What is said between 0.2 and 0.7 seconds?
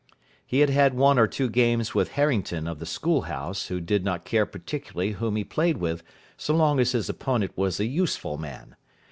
He